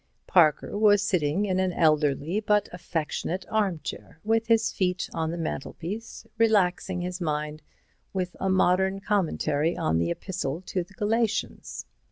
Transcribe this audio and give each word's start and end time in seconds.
Parker 0.25 0.75
was 0.75 1.03
sitting 1.03 1.45
in 1.45 1.59
an 1.59 1.71
elderly 1.73 2.39
but 2.39 2.67
affectionate 2.71 3.45
armchair, 3.51 4.19
with 4.23 4.47
his 4.47 4.71
feet 4.73 5.07
on 5.13 5.29
the 5.29 5.37
mantelpiece, 5.37 6.25
relaxing 6.39 7.01
his 7.01 7.21
mind 7.21 7.61
with 8.11 8.35
a 8.39 8.49
modern 8.49 8.99
commentary 8.99 9.77
on 9.77 9.99
the 9.99 10.09
Epistle 10.09 10.61
to 10.61 10.83
the 10.83 10.95
Galatians. 10.95 11.85